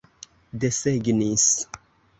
desegnis 0.59 1.53